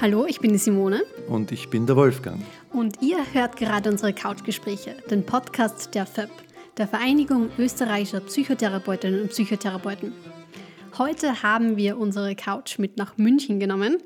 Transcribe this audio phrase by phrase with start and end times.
[0.00, 1.02] Hallo, ich bin die Simone.
[1.28, 2.40] Und ich bin der Wolfgang.
[2.72, 6.30] Und ihr hört gerade unsere Couchgespräche, den Podcast der FÖP,
[6.78, 10.14] der Vereinigung österreichischer Psychotherapeutinnen und Psychotherapeuten.
[10.96, 13.98] Heute haben wir unsere Couch mit nach München genommen,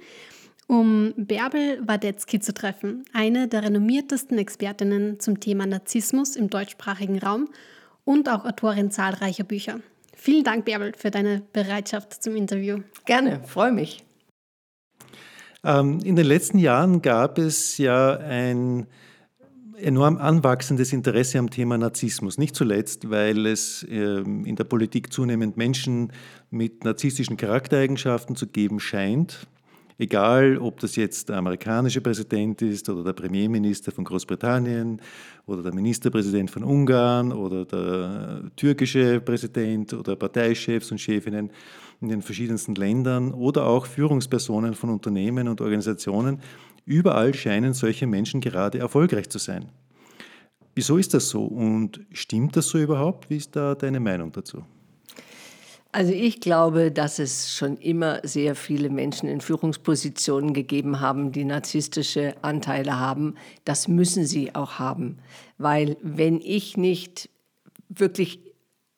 [0.66, 7.50] um Bärbel Wadetzky zu treffen, eine der renommiertesten Expertinnen zum Thema Narzissmus im deutschsprachigen Raum
[8.04, 9.78] und auch Autorin zahlreicher Bücher.
[10.16, 12.80] Vielen Dank, Bärbel, für deine Bereitschaft zum Interview.
[13.04, 14.04] Gerne, freue mich.
[15.64, 18.86] Ähm, in den letzten Jahren gab es ja ein
[19.76, 22.38] enorm anwachsendes Interesse am Thema Narzissmus.
[22.38, 26.12] Nicht zuletzt, weil es ähm, in der Politik zunehmend Menschen
[26.50, 29.46] mit narzisstischen Charaktereigenschaften zu geben scheint.
[29.96, 35.00] Egal, ob das jetzt der amerikanische Präsident ist oder der Premierminister von Großbritannien
[35.46, 41.52] oder der Ministerpräsident von Ungarn oder der türkische Präsident oder Parteichefs und Chefinnen
[42.00, 46.40] in den verschiedensten Ländern oder auch Führungspersonen von Unternehmen und Organisationen.
[46.84, 49.70] Überall scheinen solche Menschen gerade erfolgreich zu sein.
[50.74, 53.30] Wieso ist das so und stimmt das so überhaupt?
[53.30, 54.64] Wie ist da deine Meinung dazu?
[55.94, 61.44] Also ich glaube, dass es schon immer sehr viele Menschen in Führungspositionen gegeben haben, die
[61.44, 63.36] narzisstische Anteile haben.
[63.64, 65.18] Das müssen sie auch haben,
[65.56, 67.30] weil wenn ich nicht
[67.88, 68.40] wirklich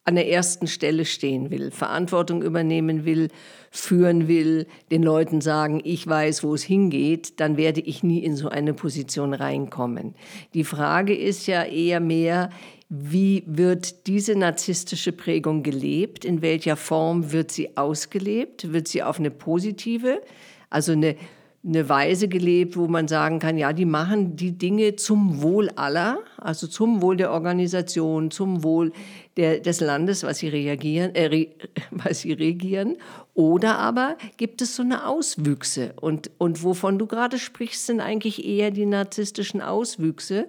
[0.05, 3.29] an der ersten Stelle stehen will, Verantwortung übernehmen will,
[3.71, 8.37] führen will, den Leuten sagen, ich weiß, wo es hingeht, dann werde ich nie in
[8.37, 10.15] so eine Position reinkommen.
[10.55, 12.49] Die Frage ist ja eher mehr,
[12.89, 16.25] wie wird diese narzisstische Prägung gelebt?
[16.25, 18.73] In welcher Form wird sie ausgelebt?
[18.73, 20.23] Wird sie auf eine positive,
[20.71, 21.17] also eine,
[21.65, 26.19] eine Weise gelebt, wo man sagen kann, ja, die machen die Dinge zum Wohl aller,
[26.37, 28.93] also zum Wohl der Organisation, zum Wohl
[29.37, 31.49] der, des Landes, was sie, reagieren, äh,
[31.91, 32.99] was sie regieren.
[33.35, 35.93] Oder aber gibt es so eine Auswüchse?
[36.01, 40.49] Und, und wovon du gerade sprichst, sind eigentlich eher die narzisstischen Auswüchse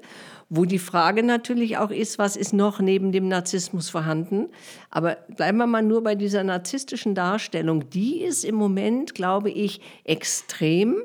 [0.50, 4.48] wo die Frage natürlich auch ist, was ist noch neben dem Narzissmus vorhanden.
[4.90, 7.90] Aber bleiben wir mal nur bei dieser narzisstischen Darstellung.
[7.90, 10.96] Die ist im Moment, glaube ich, extrem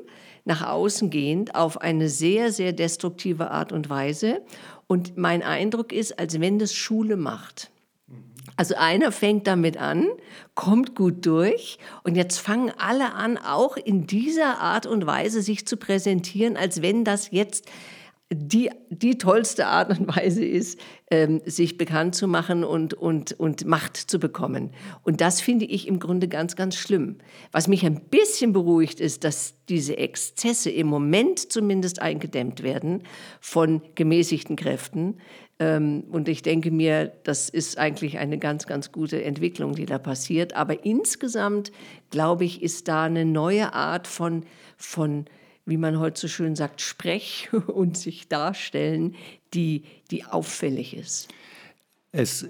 [0.45, 4.41] nach außen gehend auf eine sehr, sehr destruktive Art und Weise.
[4.87, 7.69] Und mein Eindruck ist, als wenn das Schule macht.
[8.55, 10.07] Also einer fängt damit an,
[10.53, 15.65] kommt gut durch und jetzt fangen alle an, auch in dieser Art und Weise sich
[15.65, 17.67] zu präsentieren, als wenn das jetzt
[18.35, 20.79] die, die tollste Art und Weise ist,
[21.11, 24.71] ähm, sich bekannt zu machen und, und, und Macht zu bekommen.
[25.03, 27.17] Und das finde ich im Grunde ganz, ganz schlimm.
[27.51, 33.03] Was mich ein bisschen beruhigt, ist, dass diese Exzesse im Moment zumindest eingedämmt werden
[33.39, 35.17] von gemäßigten Kräften.
[35.59, 39.97] Ähm, und ich denke mir, das ist eigentlich eine ganz, ganz gute Entwicklung, die da
[39.97, 40.55] passiert.
[40.55, 41.71] Aber insgesamt,
[42.09, 44.43] glaube ich, ist da eine neue Art von,
[44.77, 45.25] von
[45.65, 49.15] wie man heute so schön sagt, Sprech und sich darstellen,
[49.53, 51.29] die, die auffällig ist.
[52.11, 52.47] Es,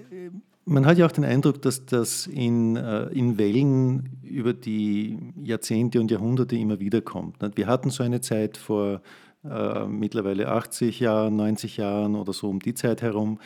[0.64, 6.00] man hat ja auch den Eindruck, dass das in, äh, in Wellen über die Jahrzehnte
[6.00, 7.36] und Jahrhunderte immer wieder kommt.
[7.56, 9.00] Wir hatten so eine Zeit vor
[9.44, 13.38] äh, mittlerweile 80 Jahren, 90 Jahren oder so um die Zeit herum.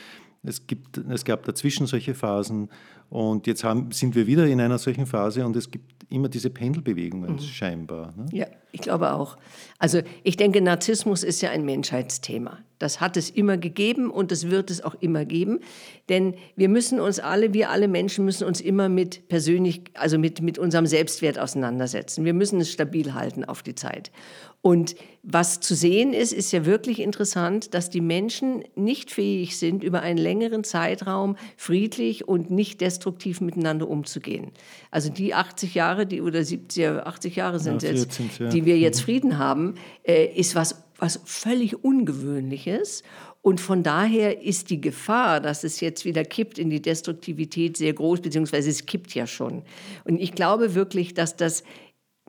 [0.45, 2.69] Es, gibt, es gab dazwischen solche Phasen
[3.11, 6.51] und jetzt haben, sind wir wieder in einer solchen Phase und es gibt immer diese
[6.51, 7.41] Pendelbewegungen mhm.
[7.41, 8.15] scheinbar.
[8.17, 8.27] Ne?
[8.33, 9.37] Ja, ich glaube auch.
[9.79, 12.59] Also ich denke, Narzissmus ist ja ein Menschheitsthema.
[12.79, 15.61] Das hat es immer gegeben und das wird es auch immer geben.
[16.09, 20.41] Denn wir müssen uns alle, wir alle Menschen müssen uns immer mit persönlich, also mit,
[20.43, 22.25] mit unserem Selbstwert auseinandersetzen.
[22.25, 24.13] Wir müssen es stabil halten auf die Zeit.
[24.61, 29.85] Und was zu sehen ist, ist ja wirklich interessant, dass die Menschen nicht fähig sind,
[29.85, 34.51] über einen längeren Zeitraum friedlich und nicht destruktiv miteinander umzugehen.
[34.91, 38.49] Also die 80 Jahre, die oder 70, 80 Jahre sind ja, jetzt, ja.
[38.49, 39.05] die wir jetzt mhm.
[39.05, 43.05] Frieden haben, äh, ist was, was völlig Ungewöhnliches.
[43.41, 47.93] Und von daher ist die Gefahr, dass es jetzt wieder kippt in die Destruktivität sehr
[47.93, 49.63] groß, beziehungsweise es kippt ja schon.
[50.05, 51.63] Und ich glaube wirklich, dass das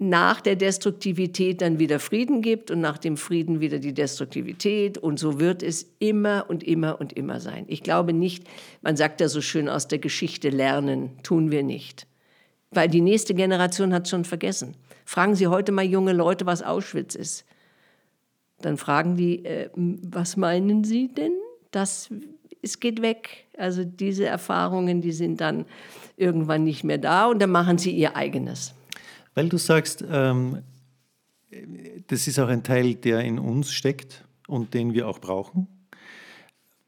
[0.01, 4.97] nach der Destruktivität dann wieder Frieden gibt und nach dem Frieden wieder die Destruktivität.
[4.97, 7.65] Und so wird es immer und immer und immer sein.
[7.67, 8.45] Ich glaube nicht,
[8.81, 12.07] man sagt ja so schön aus der Geschichte, lernen tun wir nicht.
[12.71, 14.75] Weil die nächste Generation hat es schon vergessen.
[15.05, 17.45] Fragen Sie heute mal junge Leute, was Auschwitz ist.
[18.61, 21.33] Dann fragen die, äh, was meinen Sie denn?
[21.71, 22.09] Das,
[22.61, 23.47] es geht weg.
[23.57, 25.65] Also diese Erfahrungen, die sind dann
[26.15, 28.73] irgendwann nicht mehr da und dann machen sie ihr eigenes.
[29.33, 30.63] Weil du sagst, ähm,
[32.07, 35.67] das ist auch ein Teil, der in uns steckt und den wir auch brauchen.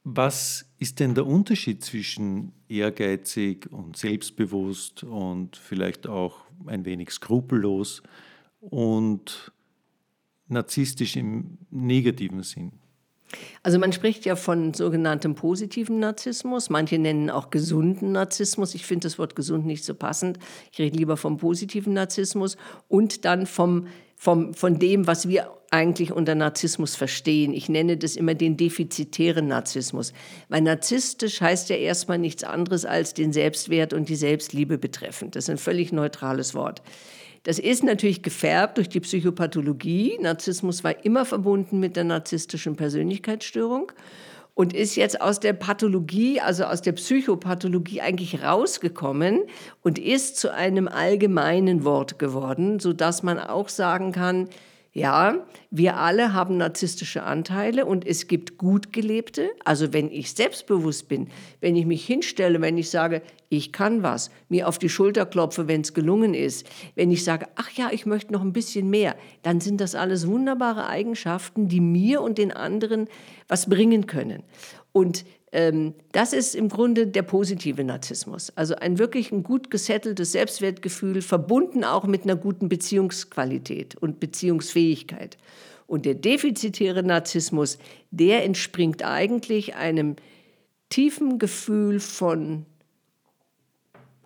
[0.03, 8.01] Was ist denn der Unterschied zwischen ehrgeizig und selbstbewusst und vielleicht auch ein wenig skrupellos
[8.59, 9.51] und
[10.47, 12.71] narzisstisch im negativen Sinn?
[13.63, 16.69] Also man spricht ja von sogenanntem positiven Narzissmus.
[16.69, 18.75] Manche nennen auch gesunden Narzissmus.
[18.75, 20.39] Ich finde das Wort gesund nicht so passend.
[20.71, 22.57] Ich rede lieber vom positiven Narzissmus
[22.87, 27.53] und dann vom, vom, von dem, was wir eigentlich unter Narzissmus verstehen.
[27.53, 30.11] Ich nenne das immer den defizitären Narzissmus.
[30.49, 35.35] Weil narzisstisch heißt ja erstmal nichts anderes als den Selbstwert und die Selbstliebe betreffend.
[35.35, 36.81] Das ist ein völlig neutrales Wort.
[37.43, 40.17] Das ist natürlich gefärbt durch die Psychopathologie.
[40.21, 43.91] Narzissmus war immer verbunden mit der narzisstischen Persönlichkeitsstörung
[44.53, 49.41] und ist jetzt aus der Pathologie, also aus der Psychopathologie eigentlich rausgekommen
[49.81, 54.47] und ist zu einem allgemeinen Wort geworden, so dass man auch sagen kann,
[54.93, 59.51] ja, wir alle haben narzisstische Anteile und es gibt gut gelebte.
[59.63, 61.29] Also wenn ich selbstbewusst bin,
[61.61, 65.69] wenn ich mich hinstelle, wenn ich sage, ich kann was, mir auf die Schulter klopfe,
[65.69, 69.15] wenn es gelungen ist, wenn ich sage, ach ja, ich möchte noch ein bisschen mehr,
[69.43, 73.07] dann sind das alles wunderbare Eigenschaften, die mir und den anderen
[73.47, 74.43] was bringen können.
[74.91, 78.53] Und das ist im Grunde der positive Narzissmus.
[78.55, 85.37] Also ein wirklich ein gut gesetteltes Selbstwertgefühl, verbunden auch mit einer guten Beziehungsqualität und Beziehungsfähigkeit.
[85.87, 87.77] Und der defizitäre Narzissmus,
[88.11, 90.15] der entspringt eigentlich einem
[90.87, 92.65] tiefen Gefühl von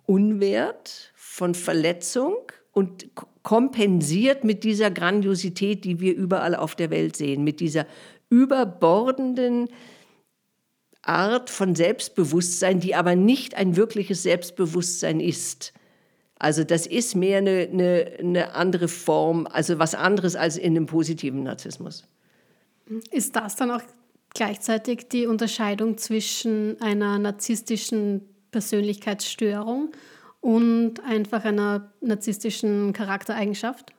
[0.04, 2.36] Unwert, von Verletzung
[2.70, 3.08] und
[3.42, 7.86] kompensiert mit dieser Grandiosität, die wir überall auf der Welt sehen, mit dieser
[8.30, 9.68] überbordenden
[11.08, 15.72] Art von Selbstbewusstsein, die aber nicht ein wirkliches Selbstbewusstsein ist.
[16.38, 20.86] Also das ist mehr eine, eine, eine andere Form, also was anderes als in einem
[20.86, 22.04] positiven Narzissmus.
[23.10, 23.82] Ist das dann auch
[24.34, 29.92] gleichzeitig die Unterscheidung zwischen einer narzisstischen Persönlichkeitsstörung
[30.40, 33.92] und einfach einer narzisstischen Charaktereigenschaft?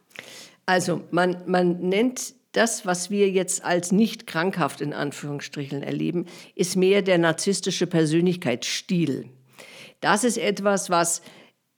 [0.65, 6.75] Also man, man nennt das, was wir jetzt als nicht krankhaft in Anführungsstrichen erleben, ist
[6.75, 9.29] mehr der narzisstische Persönlichkeitsstil.
[9.99, 11.21] Das ist etwas, was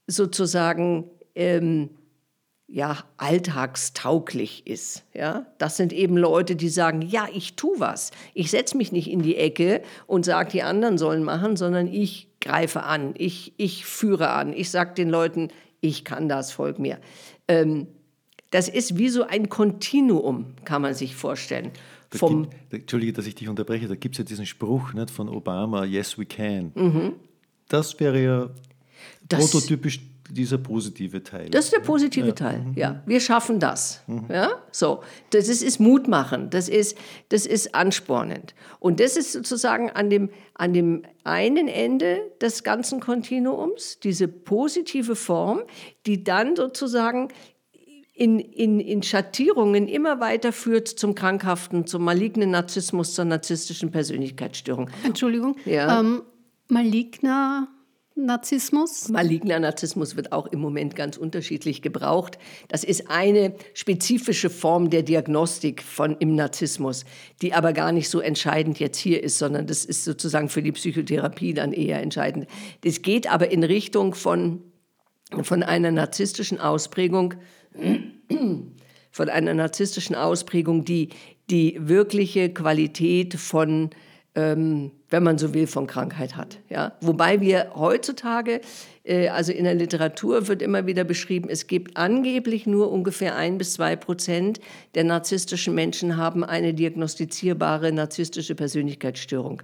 [0.08, 1.90] sozusagen ähm,
[2.68, 5.04] ja, alltagstauglich ist.
[5.14, 5.48] Ja?
[5.58, 8.12] Das sind eben Leute, die sagen, ja, ich tue was.
[8.34, 12.28] Ich setze mich nicht in die Ecke und sage, die anderen sollen machen, sondern ich
[12.40, 15.50] greife an, ich, ich führe an, ich sage den Leuten,
[15.82, 17.00] ich kann das, folg mir.
[17.48, 17.88] Ähm,
[18.52, 21.72] das ist wie so ein Kontinuum, kann man sich vorstellen.
[22.12, 25.30] Vom gibt, Entschuldige, dass ich dich unterbreche, da gibt es ja diesen Spruch nicht, von
[25.30, 26.72] Obama, Yes, we can.
[26.74, 27.14] Mhm.
[27.68, 28.50] Das wäre ja
[29.28, 30.00] das, prototypisch
[30.30, 31.50] dieser positive Teil.
[31.50, 32.34] Das ist der positive ja.
[32.34, 32.74] Teil, mhm.
[32.76, 33.04] ja.
[33.06, 34.02] Wir schaffen das.
[34.08, 34.26] Mhm.
[34.30, 34.52] Ja?
[34.72, 35.02] So.
[35.32, 36.98] Das ist, ist Mutmachen, das ist,
[37.30, 38.54] das ist anspornend.
[38.80, 45.16] Und das ist sozusagen an dem, an dem einen Ende des ganzen Kontinuums, diese positive
[45.16, 45.62] Form,
[46.06, 47.30] die dann sozusagen
[48.20, 54.90] in, in, in Schattierungen immer weiter führt zum krankhaften, zum malignen Narzissmus, zur narzisstischen Persönlichkeitsstörung.
[55.06, 55.56] Entschuldigung.
[55.66, 56.02] Ja.
[56.02, 56.24] Ähm,
[56.68, 57.70] maligner
[58.16, 59.08] Narzissmus?
[59.08, 62.38] Maligner Narzissmus wird auch im Moment ganz unterschiedlich gebraucht.
[62.68, 67.06] Das ist eine spezifische Form der Diagnostik von im Narzissmus,
[67.42, 70.74] die aber gar nicht so entscheidend jetzt hier ist, sondern das ist sozusagen für die
[70.74, 72.48] Psychotherapie dann eher entscheidend.
[72.82, 74.62] Das geht aber in Richtung von,
[75.42, 77.36] von einer narzisstischen Ausprägung
[79.12, 81.10] von einer narzisstischen Ausprägung, die
[81.50, 83.90] die wirkliche Qualität von,
[84.36, 86.60] ähm, wenn man so will, von Krankheit hat.
[86.70, 86.94] Ja?
[87.02, 88.62] Wobei wir heutzutage,
[89.04, 93.58] äh, also in der Literatur wird immer wieder beschrieben, es gibt angeblich nur ungefähr ein
[93.58, 94.60] bis zwei Prozent
[94.96, 99.64] der narzisstischen Menschen haben eine diagnostizierbare narzisstische Persönlichkeitsstörung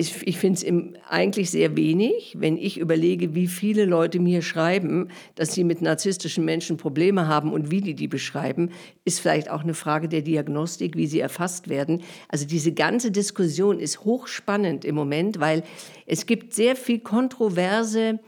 [0.00, 5.08] ich, ich finde es eigentlich sehr wenig, wenn ich überlege, wie viele Leute mir schreiben,
[5.34, 8.70] dass sie mit narzisstischen Menschen Probleme haben und wie die die beschreiben,
[9.04, 12.02] ist vielleicht auch eine Frage der Diagnostik, wie sie erfasst werden.
[12.28, 15.64] Also diese ganze Diskussion ist hochspannend im Moment, weil
[16.06, 18.20] es gibt sehr viel kontroverse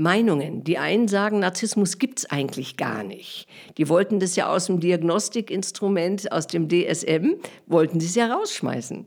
[0.00, 0.64] Meinungen.
[0.64, 3.46] Die einen sagen, Narzissmus gibt es eigentlich gar nicht.
[3.78, 9.06] Die wollten das ja aus dem Diagnostikinstrument, aus dem DSM, wollten sie es ja rausschmeißen.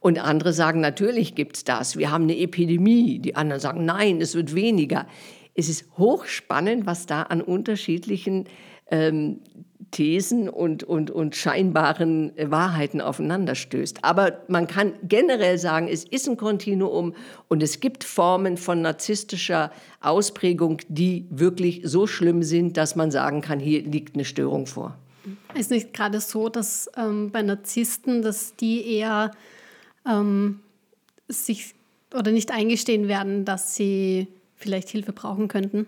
[0.00, 1.96] Und andere sagen, natürlich gibt es das.
[1.96, 3.18] Wir haben eine Epidemie.
[3.18, 5.06] Die anderen sagen, nein, es wird weniger.
[5.54, 8.44] Es ist hochspannend, was da an unterschiedlichen
[8.94, 9.40] ähm,
[9.90, 14.02] Thesen und, und, und scheinbaren Wahrheiten aufeinanderstößt.
[14.02, 17.14] Aber man kann generell sagen, es ist ein Kontinuum
[17.48, 19.70] und es gibt Formen von narzisstischer
[20.00, 24.96] Ausprägung, die wirklich so schlimm sind, dass man sagen kann, hier liegt eine Störung vor.
[25.54, 29.30] Ist nicht gerade so, dass ähm, bei Narzissten, dass die eher
[30.08, 30.60] ähm,
[31.28, 31.74] sich
[32.12, 35.86] oder nicht eingestehen werden, dass sie vielleicht Hilfe brauchen könnten?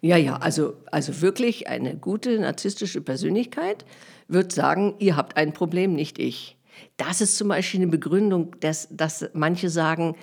[0.00, 3.84] Ja, ja, also, also wirklich eine gute narzisstische Persönlichkeit
[4.28, 6.56] wird sagen, ihr habt ein Problem, nicht ich.
[6.96, 10.16] Das ist zum Beispiel eine Begründung, dass, dass manche sagen,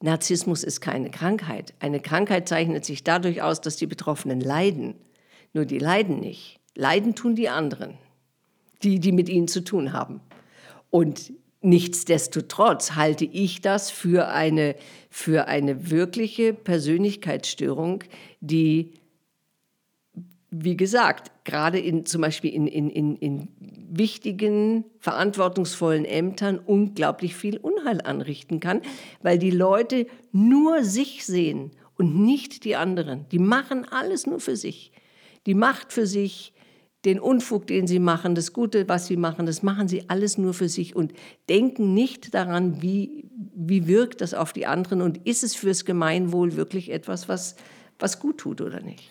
[0.00, 1.74] Narzissmus ist keine Krankheit.
[1.80, 4.94] Eine Krankheit zeichnet sich dadurch aus, dass die Betroffenen leiden.
[5.52, 6.60] Nur die leiden nicht.
[6.74, 7.98] Leiden tun die anderen,
[8.82, 10.20] die, die mit ihnen zu tun haben.
[10.90, 14.76] Und nichtsdestotrotz halte ich das für eine,
[15.10, 18.04] für eine wirkliche Persönlichkeitsstörung,
[18.40, 18.92] die
[20.50, 23.48] wie gesagt, gerade in, zum Beispiel in, in, in, in
[23.90, 28.80] wichtigen, verantwortungsvollen Ämtern unglaublich viel Unheil anrichten kann,
[29.22, 33.26] weil die Leute nur sich sehen und nicht die anderen.
[33.30, 34.92] Die machen alles nur für sich.
[35.46, 36.54] Die Macht für sich,
[37.04, 40.52] den Unfug, den sie machen, das Gute, was sie machen, das machen sie alles nur
[40.52, 41.12] für sich und
[41.48, 46.56] denken nicht daran, wie, wie wirkt das auf die anderen und ist es fürs Gemeinwohl
[46.56, 47.56] wirklich etwas, was,
[47.98, 49.10] was gut tut oder nicht.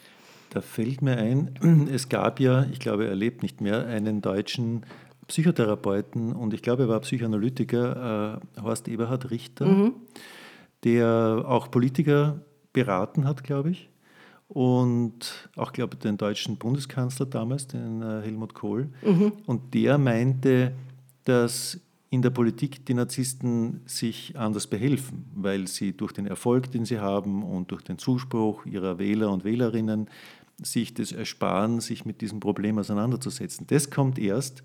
[0.49, 4.85] Da fällt mir ein, es gab ja, ich glaube, er lebt nicht mehr, einen deutschen
[5.27, 9.93] Psychotherapeuten und ich glaube, er war Psychoanalytiker, äh, Horst Eberhard Richter, mhm.
[10.83, 12.41] der auch Politiker
[12.73, 13.89] beraten hat, glaube ich.
[14.47, 18.89] Und auch, glaube ich, den deutschen Bundeskanzler damals, den äh, Helmut Kohl.
[19.03, 19.33] Mhm.
[19.45, 20.73] Und der meinte,
[21.25, 26.85] dass in der Politik die Narzissten sich anders behelfen, weil sie durch den Erfolg, den
[26.85, 30.09] sie haben und durch den Zuspruch ihrer Wähler und Wählerinnen
[30.61, 33.67] sich das ersparen, sich mit diesem Problem auseinanderzusetzen.
[33.67, 34.63] Das kommt erst,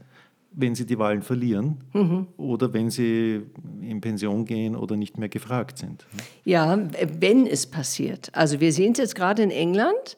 [0.53, 2.27] wenn sie die Wahlen verlieren mhm.
[2.37, 3.43] oder wenn sie
[3.83, 6.07] in Pension gehen oder nicht mehr gefragt sind.
[6.45, 6.79] Ja,
[7.19, 8.31] wenn es passiert.
[8.33, 10.17] Also wir sehen es jetzt gerade in England.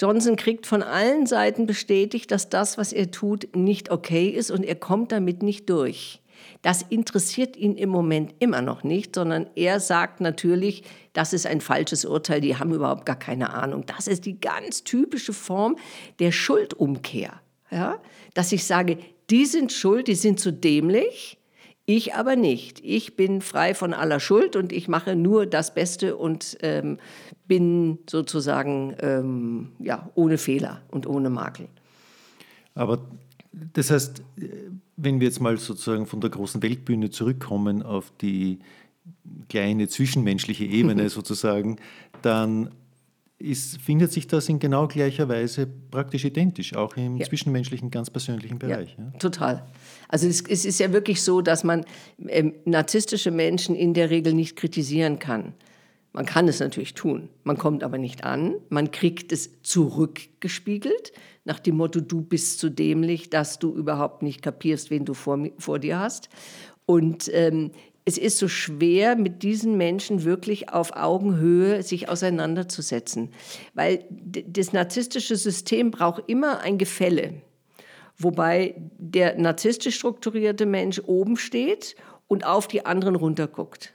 [0.00, 4.64] Johnson kriegt von allen Seiten bestätigt, dass das, was er tut, nicht okay ist und
[4.64, 6.20] er kommt damit nicht durch.
[6.62, 11.60] Das interessiert ihn im Moment immer noch nicht, sondern er sagt natürlich, das ist ein
[11.60, 13.84] falsches Urteil, die haben überhaupt gar keine Ahnung.
[13.86, 15.76] Das ist die ganz typische Form
[16.18, 17.40] der Schuldumkehr.
[17.70, 18.00] Ja?
[18.34, 18.98] Dass ich sage,
[19.30, 21.38] die sind schuld, die sind zu dämlich,
[21.86, 22.80] ich aber nicht.
[22.82, 26.98] Ich bin frei von aller Schuld und ich mache nur das Beste und ähm,
[27.46, 31.68] bin sozusagen ähm, ja, ohne Fehler und ohne Makel.
[32.74, 32.98] Aber
[33.52, 34.22] das heißt,
[34.96, 38.58] wenn wir jetzt mal sozusagen von der großen Weltbühne zurückkommen auf die
[39.48, 41.76] kleine zwischenmenschliche Ebene sozusagen,
[42.22, 42.70] dann
[43.38, 47.26] ist, findet sich das in genau gleicher Weise praktisch identisch, auch im ja.
[47.26, 48.94] zwischenmenschlichen, ganz persönlichen Bereich.
[48.96, 49.18] Ja, ja.
[49.18, 49.66] Total.
[50.08, 51.84] Also es, es, ist ja wirklich so, dass man
[52.28, 55.54] ähm, narzisstische Menschen in der Regel nicht kritisieren kann.
[56.12, 61.12] Man kann es natürlich tun, man kommt aber nicht an, man kriegt es zurückgespiegelt
[61.44, 65.38] nach dem Motto, du bist zu dämlich, dass du überhaupt nicht kapierst, wen du vor,
[65.58, 66.28] vor dir hast.
[66.86, 67.70] Und ähm,
[68.04, 73.32] es ist so schwer, mit diesen Menschen wirklich auf Augenhöhe sich auseinanderzusetzen,
[73.72, 77.42] weil das narzisstische System braucht immer ein Gefälle,
[78.18, 81.96] wobei der narzisstisch strukturierte Mensch oben steht
[82.28, 83.94] und auf die anderen runterguckt.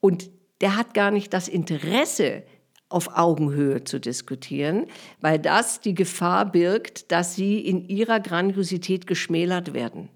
[0.00, 2.42] Und der hat gar nicht das Interesse,
[2.88, 4.86] auf Augenhöhe zu diskutieren,
[5.20, 10.08] weil das die Gefahr birgt, dass sie in ihrer Grandiosität geschmälert werden.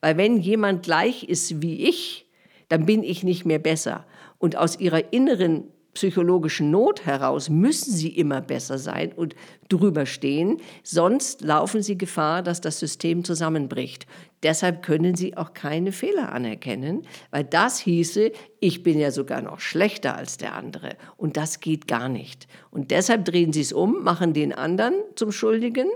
[0.00, 2.25] Weil wenn jemand gleich ist wie ich,
[2.68, 4.06] dann bin ich nicht mehr besser.
[4.38, 5.64] Und aus ihrer inneren
[5.96, 9.34] psychologischen Not heraus müssen sie immer besser sein und
[9.68, 14.06] drüber stehen, sonst laufen sie Gefahr, dass das System zusammenbricht.
[14.42, 18.30] Deshalb können sie auch keine Fehler anerkennen, weil das hieße,
[18.60, 22.46] ich bin ja sogar noch schlechter als der andere und das geht gar nicht.
[22.70, 25.88] Und deshalb drehen sie es um, machen den anderen zum Schuldigen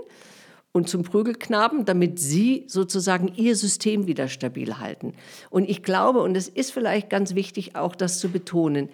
[0.73, 5.13] und zum Prügelknaben, damit sie sozusagen ihr System wieder stabil halten.
[5.49, 8.89] Und ich glaube, und es ist vielleicht ganz wichtig auch das zu betonen,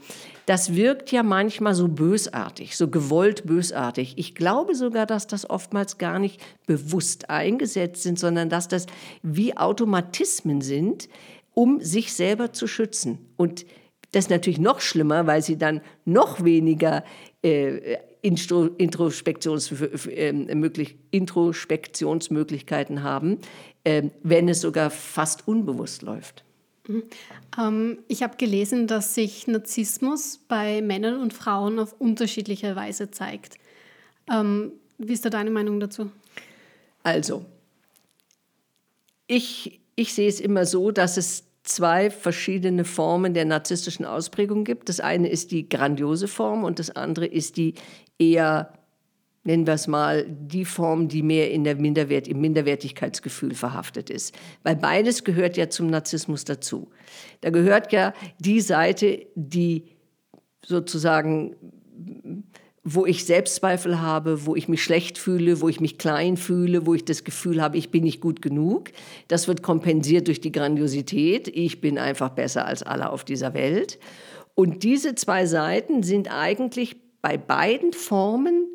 [0.48, 4.14] das wirkt ja manchmal so bösartig, so gewollt bösartig.
[4.18, 8.88] Ich glaube sogar, dass das oftmals gar nicht bewusst eingesetzt sind, sondern dass das
[9.22, 11.10] wie Automatismen sind,
[11.54, 13.20] um sich selber zu schützen.
[13.36, 13.66] Und
[14.12, 17.04] das ist natürlich noch schlimmer, weil sie dann noch weniger
[17.44, 18.72] äh, ähm,
[21.12, 23.38] Introspektionsmöglichkeiten haben,
[23.86, 26.44] ähm, wenn es sogar fast unbewusst läuft.
[26.88, 27.04] Mhm.
[27.58, 33.56] Ähm, ich habe gelesen, dass sich Narzissmus bei Männern und Frauen auf unterschiedliche Weise zeigt.
[34.32, 36.12] Ähm, wie ist da deine Meinung dazu?
[37.04, 37.46] Also,
[39.28, 44.90] ich, ich sehe es immer so, dass es zwei verschiedene Formen der narzisstischen Ausprägung gibt.
[44.90, 47.74] Das eine ist die grandiose Form und das andere ist die
[48.18, 48.74] eher,
[49.44, 54.34] nennen wir es mal, die Form, die mehr in der Minderwert, im Minderwertigkeitsgefühl verhaftet ist.
[54.64, 56.90] Weil beides gehört ja zum Narzissmus dazu.
[57.42, 59.86] Da gehört ja die Seite, die
[60.66, 61.56] sozusagen
[62.90, 66.94] wo ich Selbstzweifel habe, wo ich mich schlecht fühle, wo ich mich klein fühle, wo
[66.94, 68.92] ich das Gefühl habe, ich bin nicht gut genug.
[69.28, 71.50] Das wird kompensiert durch die Grandiosität.
[71.50, 74.00] Ich bin einfach besser als alle auf dieser Welt.
[74.56, 78.68] Und diese zwei Seiten sind eigentlich bei beiden Formen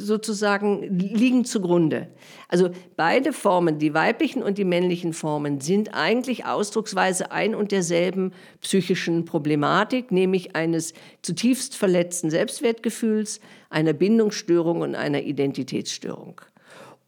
[0.00, 2.08] sozusagen liegen zugrunde.
[2.48, 8.32] Also beide Formen, die weiblichen und die männlichen Formen, sind eigentlich Ausdrucksweise ein und derselben
[8.60, 16.40] psychischen Problematik, nämlich eines zutiefst verletzten Selbstwertgefühls, einer Bindungsstörung und einer Identitätsstörung.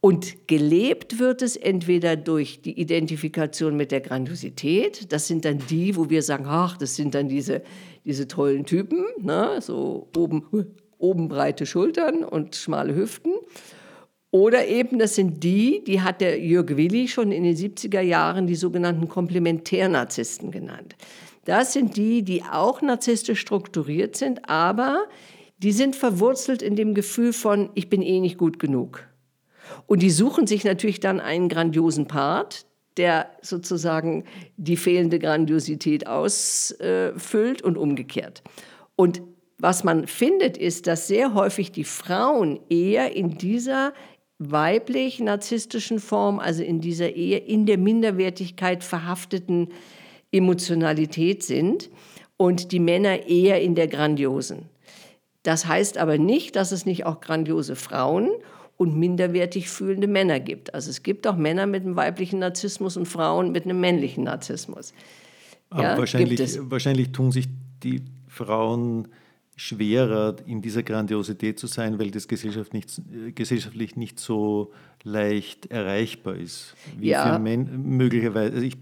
[0.05, 5.95] Und gelebt wird es entweder durch die Identifikation mit der Grandiosität, das sind dann die,
[5.95, 7.61] wo wir sagen, ach, das sind dann diese,
[8.03, 9.61] diese tollen Typen, ne?
[9.61, 10.45] so oben
[11.03, 13.33] oben breite Schultern und schmale Hüften.
[14.31, 18.47] Oder eben, das sind die, die hat der Jörg Willi schon in den 70er Jahren
[18.47, 20.95] die sogenannten Komplementärnarzissten genannt.
[21.45, 25.03] Das sind die, die auch narzisstisch strukturiert sind, aber
[25.57, 29.03] die sind verwurzelt in dem Gefühl von, ich bin eh nicht gut genug.
[29.85, 32.65] Und die suchen sich natürlich dann einen grandiosen Part,
[32.97, 34.23] der sozusagen
[34.57, 38.41] die fehlende Grandiosität ausfüllt und umgekehrt.
[38.95, 39.21] Und
[39.63, 43.93] was man findet, ist, dass sehr häufig die Frauen eher in dieser
[44.37, 49.69] weiblich-narzisstischen Form, also in dieser eher in der Minderwertigkeit verhafteten
[50.33, 51.89] Emotionalität sind
[52.35, 54.67] und die Männer eher in der grandiosen.
[55.43, 58.31] Das heißt aber nicht, dass es nicht auch grandiose Frauen
[58.75, 60.73] und minderwertig fühlende Männer gibt.
[60.73, 64.93] Also es gibt auch Männer mit einem weiblichen Narzissmus und Frauen mit einem männlichen Narzissmus.
[65.69, 67.47] Aber ja, wahrscheinlich, wahrscheinlich tun sich
[67.81, 69.07] die Frauen
[69.55, 73.01] schwerer, in dieser Grandiosität zu sein, weil das Gesellschaft nicht,
[73.35, 74.71] gesellschaftlich nicht so
[75.03, 77.33] leicht erreichbar ist, wie ja.
[77.33, 78.53] für möglicherweise.
[78.53, 78.77] Also ich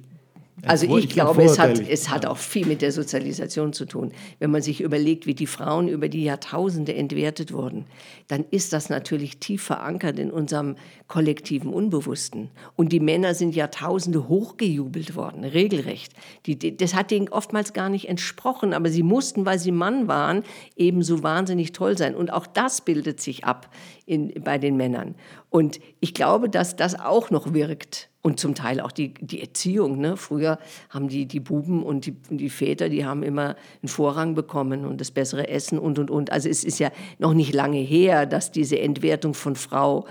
[0.64, 4.12] also ich glaube, es hat, es hat auch viel mit der Sozialisation zu tun.
[4.40, 7.86] Wenn man sich überlegt, wie die Frauen über die Jahrtausende entwertet wurden,
[8.28, 10.76] dann ist das natürlich tief verankert in unserem
[11.08, 12.52] kollektiven Unbewussten.
[12.76, 16.14] Und die Männer sind Jahrtausende hochgejubelt worden, regelrecht.
[16.46, 20.44] Die, das hat denen oftmals gar nicht entsprochen, aber sie mussten, weil sie Mann waren,
[20.76, 22.14] eben so wahnsinnig toll sein.
[22.14, 23.74] Und auch das bildet sich ab
[24.06, 25.16] in, bei den Männern.
[25.50, 28.11] Und ich glaube, dass das auch noch wirkt.
[28.24, 30.00] Und zum Teil auch die, die Erziehung.
[30.00, 30.16] Ne?
[30.16, 34.86] Früher haben die, die Buben und die, die Väter, die haben immer einen Vorrang bekommen
[34.86, 36.32] und das bessere Essen und, und, und.
[36.32, 40.06] Also es ist ja noch nicht lange her, dass diese Entwertung von Frau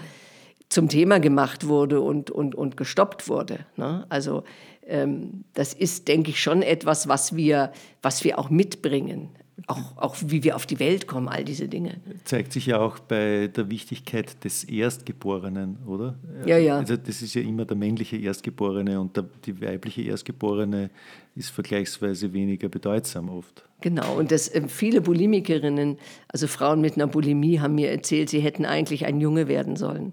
[0.69, 3.61] zum Thema gemacht wurde und, und, und gestoppt wurde.
[3.77, 4.07] Ne?
[4.09, 4.43] Also
[4.87, 9.29] ähm, das ist, denke ich, schon etwas, was wir, was wir auch mitbringen
[9.67, 12.01] auch, auch wie wir auf die Welt kommen, all diese Dinge.
[12.25, 16.17] Zeigt sich ja auch bei der Wichtigkeit des Erstgeborenen, oder?
[16.47, 16.79] Ja, ja.
[16.79, 20.91] Also das ist ja immer der männliche Erstgeborene und der, die weibliche Erstgeborene
[21.37, 23.65] ist vergleichsweise weniger bedeutsam oft.
[23.81, 28.41] Genau, und das, äh, viele Bulimikerinnen, also Frauen mit einer Bulimie, haben mir erzählt, sie
[28.41, 30.13] hätten eigentlich ein Junge werden sollen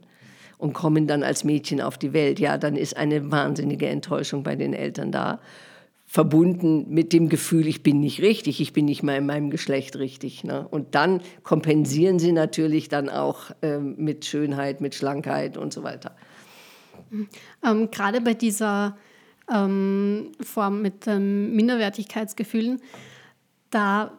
[0.57, 2.39] und kommen dann als Mädchen auf die Welt.
[2.39, 5.39] Ja, dann ist eine wahnsinnige Enttäuschung bei den Eltern da
[6.09, 9.97] verbunden mit dem Gefühl, ich bin nicht richtig, ich bin nicht mal in meinem Geschlecht
[9.97, 10.45] richtig.
[10.45, 10.65] Ne?
[10.67, 16.15] Und dann kompensieren sie natürlich dann auch ähm, mit Schönheit, mit Schlankheit und so weiter.
[17.63, 18.97] Ähm, gerade bei dieser
[19.53, 22.81] ähm, Form mit ähm, Minderwertigkeitsgefühlen,
[23.69, 24.17] da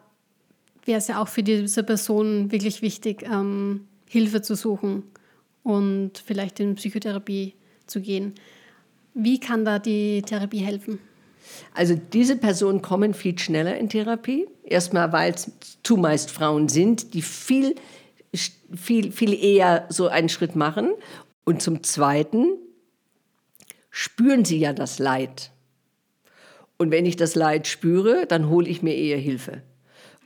[0.85, 5.03] wäre es ja auch für diese Person wirklich wichtig, ähm, Hilfe zu suchen
[5.63, 7.55] und vielleicht in Psychotherapie
[7.87, 8.35] zu gehen.
[9.15, 10.99] Wie kann da die Therapie helfen?
[11.73, 14.47] Also diese Personen kommen viel schneller in Therapie.
[14.63, 15.51] Erstmal, weil es
[15.83, 17.75] zumeist Frauen sind, die viel,
[18.75, 20.91] viel, viel eher so einen Schritt machen.
[21.43, 22.57] Und zum Zweiten
[23.89, 25.51] spüren sie ja das Leid.
[26.77, 29.63] Und wenn ich das Leid spüre, dann hole ich mir eher Hilfe.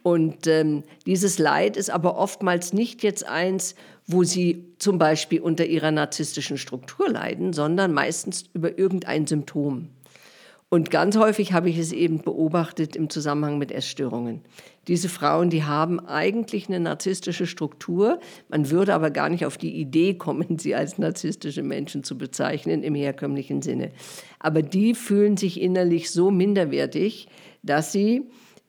[0.04, 3.74] Und ähm, dieses Leid ist aber oftmals nicht jetzt eins,
[4.06, 9.90] wo sie zum Beispiel unter ihrer narzisstischen Struktur leiden, sondern meistens über irgendein Symptom.
[10.74, 14.42] Und ganz häufig habe ich es eben beobachtet im Zusammenhang mit Essstörungen.
[14.88, 18.20] Diese Frauen, die haben eigentlich eine narzisstische Struktur.
[18.50, 22.82] Man würde aber gar nicht auf die Idee kommen, sie als narzisstische Menschen zu bezeichnen
[22.82, 23.92] im herkömmlichen Sinne.
[24.40, 27.28] Aber die fühlen sich innerlich so minderwertig,
[27.62, 28.24] dass sie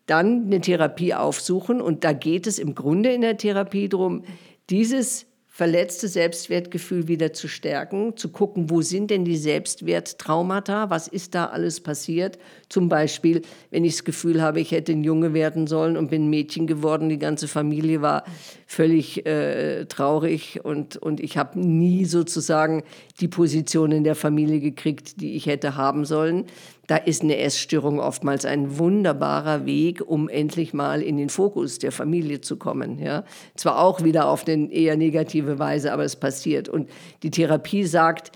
[0.04, 1.80] dann eine Therapie aufsuchen.
[1.80, 4.24] Und da geht es im Grunde in der Therapie darum,
[4.68, 5.24] dieses
[5.56, 11.46] verletzte Selbstwertgefühl wieder zu stärken, zu gucken, wo sind denn die Selbstwerttraumata, was ist da
[11.46, 12.40] alles passiert.
[12.68, 16.28] Zum Beispiel, wenn ich das Gefühl habe, ich hätte ein Junge werden sollen und bin
[16.28, 18.24] Mädchen geworden, die ganze Familie war
[18.66, 22.82] völlig äh, traurig und, und ich habe nie sozusagen
[23.20, 26.46] die Position in der Familie gekriegt, die ich hätte haben sollen.
[26.86, 31.92] Da ist eine Essstörung oftmals ein wunderbarer Weg, um endlich mal in den Fokus der
[31.92, 32.98] Familie zu kommen.
[32.98, 33.24] Ja?
[33.54, 36.68] Zwar auch wieder auf eine eher negative Weise, aber es passiert.
[36.68, 36.90] Und
[37.22, 38.32] die Therapie sagt,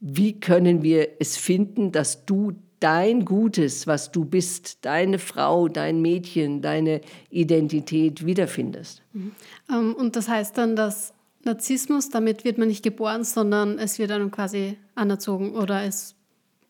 [0.00, 6.02] wie können wir es finden, dass du dein Gutes, was du bist, deine Frau, dein
[6.02, 9.02] Mädchen, deine Identität wiederfindest.
[9.12, 9.32] Mhm.
[9.70, 14.10] Ähm, und das heißt dann, dass Narzissmus, damit wird man nicht geboren, sondern es wird
[14.10, 16.16] dann quasi anerzogen oder es,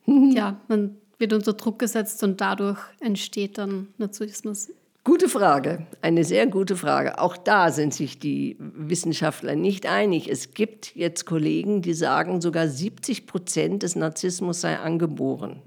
[0.06, 4.70] ja, man wird unter Druck gesetzt und dadurch entsteht dann Narzissmus.
[5.04, 7.18] Gute Frage, eine sehr gute Frage.
[7.18, 10.30] Auch da sind sich die Wissenschaftler nicht einig.
[10.30, 15.60] Es gibt jetzt Kollegen, die sagen, sogar 70 Prozent des Narzissmus sei angeboren.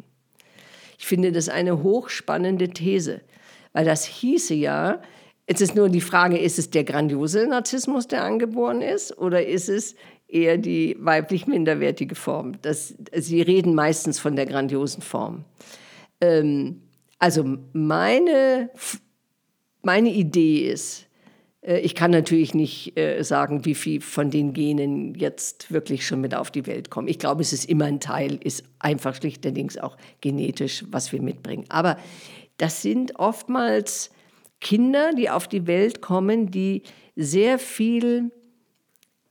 [0.97, 3.21] Ich finde das eine hochspannende These,
[3.73, 5.01] weil das hieße ja,
[5.47, 9.69] Jetzt ist nur die Frage, ist es der grandiose Narzissmus, der angeboren ist, oder ist
[9.69, 9.95] es
[10.35, 12.53] eher die weiblich minderwertige Form?
[12.61, 15.45] Das, Sie reden meistens von der grandiosen Form.
[16.21, 16.81] Ähm,
[17.17, 18.69] also meine,
[19.81, 21.07] meine Idee ist,
[21.61, 26.21] äh, ich kann natürlich nicht äh, sagen, wie viel von den Genen jetzt wirklich schon
[26.21, 27.07] mit auf die Welt kommen.
[27.07, 31.65] Ich glaube, es ist immer ein Teil, ist einfach schlichterdings auch genetisch, was wir mitbringen.
[31.69, 31.97] Aber
[32.57, 34.11] das sind oftmals
[34.61, 36.83] Kinder, die auf die Welt kommen, die
[37.15, 38.31] sehr viel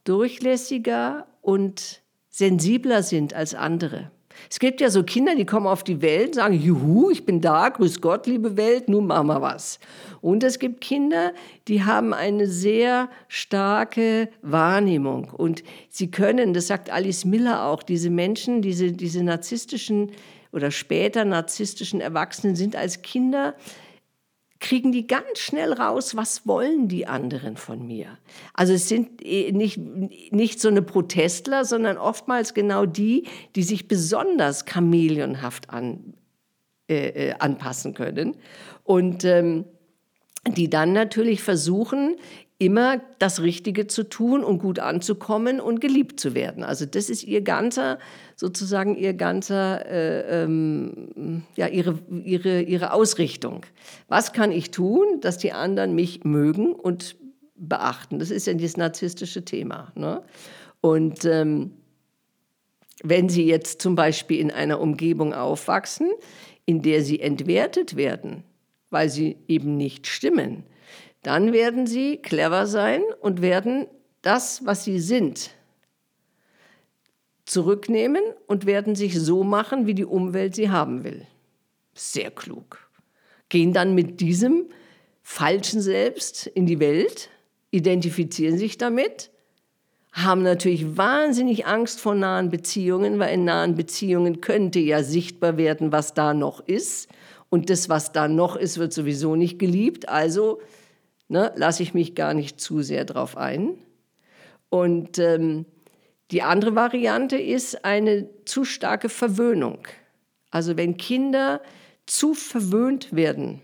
[0.05, 4.11] durchlässiger und sensibler sind als andere.
[4.51, 7.69] Es gibt ja so Kinder, die kommen auf die Welt, sagen, juhu, ich bin da,
[7.69, 9.79] grüß Gott, liebe Welt, nun machen wir was.
[10.21, 11.33] Und es gibt Kinder,
[11.69, 15.31] die haben eine sehr starke Wahrnehmung.
[15.31, 20.11] Und sie können, das sagt Alice Miller auch, diese Menschen, diese, diese narzisstischen
[20.53, 23.55] oder später narzisstischen Erwachsenen sind als Kinder
[24.65, 28.17] kriegen die ganz schnell raus, was wollen die anderen von mir.
[28.55, 33.89] Also es sind eh nicht, nicht so eine Protestler, sondern oftmals genau die, die sich
[33.89, 36.15] besonders chameleonhaft an,
[36.89, 38.39] äh, äh, anpassen können
[38.85, 39.67] und ähm,
[40.49, 42.17] die dann natürlich versuchen,
[42.59, 46.63] immer das Richtige zu tun und gut anzukommen und geliebt zu werden.
[46.63, 47.99] Also das ist ihr ganzer,
[48.37, 53.67] sozusagen ihr ganzer, äh, ähm, ja, ihre, ihre, ihre Ausrichtung.
[54.09, 57.17] Was kann ich tun, dass die anderen mich mögen und
[57.57, 58.21] beachten?
[58.21, 59.93] Das ist ja dieses narzisstische Thema.
[59.97, 60.23] Ne?
[60.81, 61.73] Und ähm,
[63.03, 66.11] wenn sie jetzt zum Beispiel in einer Umgebung aufwachsen,
[66.67, 68.45] in der sie entwertet werden,
[68.91, 70.65] weil sie eben nicht stimmen,
[71.25, 73.87] dann werden sie clever sein und werden
[74.23, 75.51] das, was sie sind,
[77.47, 81.27] zurücknehmen und werden sich so machen, wie die Umwelt sie haben will.
[81.95, 82.91] Sehr klug.
[83.49, 84.67] Gehen dann mit diesem
[85.23, 87.31] falschen Selbst in die Welt,
[87.71, 89.31] identifizieren sich damit,
[90.13, 95.91] haben natürlich wahnsinnig Angst vor nahen Beziehungen, weil in nahen Beziehungen könnte ja sichtbar werden,
[95.91, 97.09] was da noch ist.
[97.49, 100.09] Und das, was da noch ist, wird sowieso nicht geliebt.
[100.09, 100.61] Also
[101.29, 103.79] ne, lasse ich mich gar nicht zu sehr drauf ein.
[104.69, 105.67] Und ähm,
[106.31, 109.87] die andere Variante ist eine zu starke Verwöhnung.
[110.51, 111.61] Also wenn Kinder
[112.07, 113.61] zu verwöhnt werden,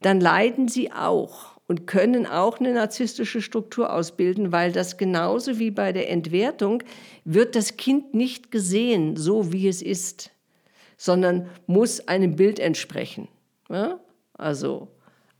[0.00, 5.70] dann leiden sie auch und können auch eine narzisstische Struktur ausbilden, weil das genauso wie
[5.70, 6.82] bei der Entwertung
[7.24, 10.30] wird das Kind nicht gesehen, so wie es ist,
[10.96, 13.28] sondern muss einem Bild entsprechen.
[13.70, 14.00] Ja?
[14.34, 14.88] Also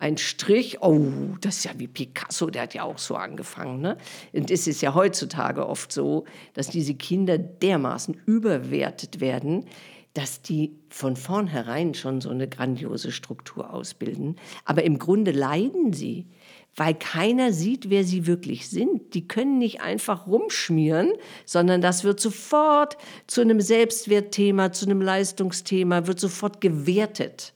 [0.03, 1.01] ein Strich, oh,
[1.41, 3.81] das ist ja wie Picasso, der hat ja auch so angefangen.
[3.81, 3.97] Ne?
[4.33, 9.67] Und es ist ja heutzutage oft so, dass diese Kinder dermaßen überwertet werden,
[10.13, 14.35] dass die von vornherein schon so eine grandiose Struktur ausbilden.
[14.65, 16.27] Aber im Grunde leiden sie,
[16.75, 19.15] weil keiner sieht, wer sie wirklich sind.
[19.15, 21.13] Die können nicht einfach rumschmieren,
[21.45, 22.97] sondern das wird sofort
[23.29, 27.55] zu einem Selbstwertthema, zu einem Leistungsthema, wird sofort gewertet.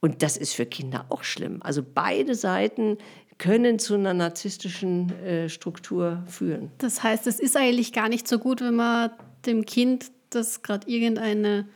[0.00, 1.60] Und das ist für Kinder auch schlimm.
[1.62, 2.98] Also beide Seiten
[3.38, 6.70] können zu einer narzisstischen äh, Struktur führen.
[6.78, 9.10] Das heißt, es ist eigentlich gar nicht so gut, wenn man
[9.46, 11.66] dem Kind, das gerade irgendeine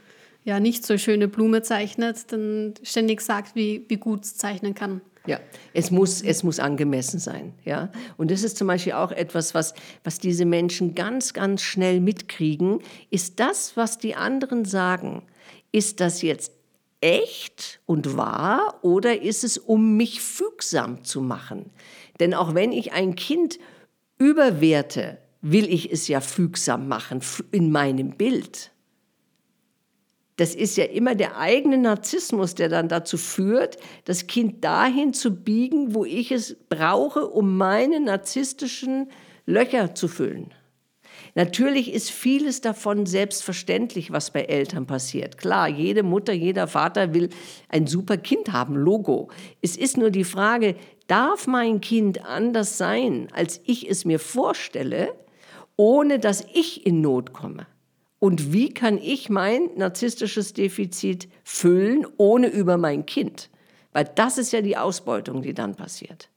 [0.45, 5.01] ja nicht so schöne Blume zeichnet, dann ständig sagt, wie, wie gut es zeichnen kann.
[5.27, 5.41] Ja,
[5.73, 7.55] es muss, es muss angemessen sein.
[7.65, 7.91] Ja?
[8.19, 9.73] Und das ist zum Beispiel auch etwas, was,
[10.05, 12.81] was diese Menschen ganz, ganz schnell mitkriegen.
[13.09, 15.23] Ist das, was die anderen sagen,
[15.73, 16.54] ist das jetzt
[17.05, 21.71] echt und wahr oder ist es, um mich fügsam zu machen?
[22.19, 23.59] Denn auch wenn ich ein Kind
[24.17, 28.71] überwerte, will ich es ja fügsam machen in meinem Bild.
[30.37, 35.31] Das ist ja immer der eigene Narzissmus, der dann dazu führt, das Kind dahin zu
[35.31, 39.11] biegen, wo ich es brauche, um meine narzisstischen
[39.45, 40.55] Löcher zu füllen.
[41.35, 45.37] Natürlich ist vieles davon selbstverständlich, was bei Eltern passiert.
[45.37, 47.29] Klar, jede Mutter, jeder Vater will
[47.69, 49.31] ein super Kind haben, Logo.
[49.61, 50.77] Es ist nur die Frage,
[51.09, 55.13] darf mein Kind anders sein, als ich es mir vorstelle,
[55.77, 57.67] ohne dass ich in Not komme?
[58.21, 63.51] Und wie kann ich mein narzisstisches Defizit füllen, ohne über mein Kind?
[63.93, 66.31] Weil das ist ja die Ausbeutung, die dann passiert.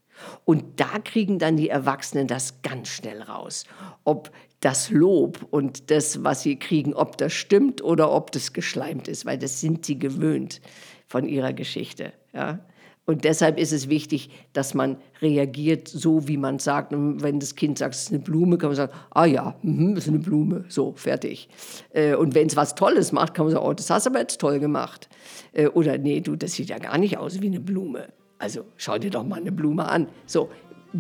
[0.46, 3.66] Und da kriegen dann die Erwachsenen das ganz schnell raus.
[4.04, 4.32] Ob
[4.68, 9.26] das Lob und das, was sie kriegen, ob das stimmt oder ob das geschleimt ist,
[9.26, 10.60] weil das sind sie gewöhnt
[11.06, 12.12] von ihrer Geschichte.
[12.34, 12.60] Ja?
[13.06, 16.92] Und deshalb ist es wichtig, dass man reagiert so, wie man sagt.
[16.92, 19.96] Und wenn das Kind sagt, es ist eine Blume, kann man sagen, ah ja, mh,
[19.96, 21.48] das ist eine Blume, so, fertig.
[21.94, 24.20] Äh, und wenn es was Tolles macht, kann man sagen, oh, das hast du aber
[24.20, 25.08] jetzt toll gemacht.
[25.54, 28.10] Äh, oder nee, du, das sieht ja gar nicht aus wie eine Blume.
[28.38, 30.10] Also schau dir doch mal eine Blume an.
[30.26, 30.50] So,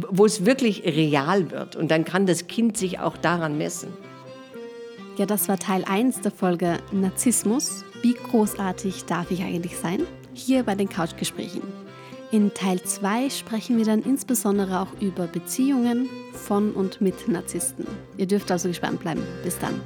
[0.09, 1.75] wo es wirklich real wird.
[1.75, 3.89] Und dann kann das Kind sich auch daran messen.
[5.17, 7.83] Ja, das war Teil 1 der Folge Narzissmus.
[8.01, 10.03] Wie großartig darf ich eigentlich sein?
[10.33, 11.63] Hier bei den Couchgesprächen.
[12.31, 17.87] In Teil 2 sprechen wir dann insbesondere auch über Beziehungen von und mit Narzissten.
[18.17, 19.23] Ihr dürft also gespannt bleiben.
[19.43, 19.81] Bis dann.